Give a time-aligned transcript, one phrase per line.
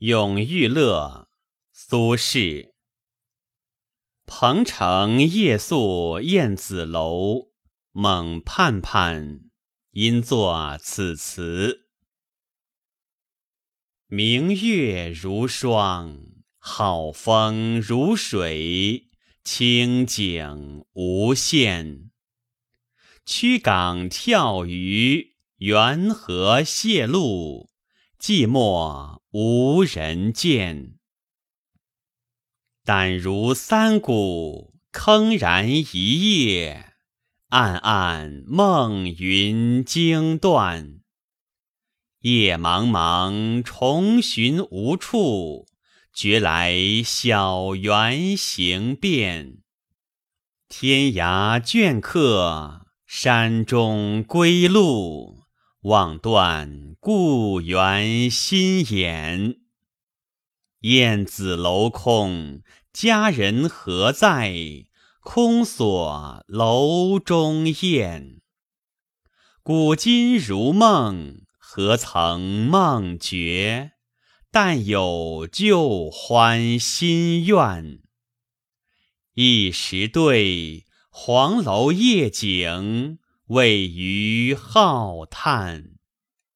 [0.00, 1.30] 咏玉乐，
[1.72, 2.72] 苏轼。
[4.26, 7.52] 彭城夜宿燕子楼，
[7.92, 9.48] 猛盼盼，
[9.92, 11.88] 因作此词。
[14.06, 16.18] 明月如霜，
[16.58, 19.08] 好风如水，
[19.42, 22.10] 清景无限。
[23.24, 27.70] 曲港跳鱼，缘河蟹路，
[28.18, 30.94] 寂寞无人见。
[32.84, 36.94] 但如三鼓，铿然一夜，
[37.48, 41.00] 暗暗梦云惊断。
[42.20, 45.66] 夜茫茫，重寻无处，
[46.12, 46.74] 觉来
[47.04, 49.58] 小园行遍。
[50.68, 55.45] 天涯倦客，山中归路，
[55.86, 59.60] 望断故园心眼。
[60.80, 64.52] 燕子楼空，佳人何在？
[65.20, 68.40] 空锁楼中燕。
[69.62, 73.92] 古今如梦，何曾梦觉？
[74.50, 78.00] 但有旧欢新怨。
[79.34, 85.95] 一时对，黄楼夜景，位于浩瀚。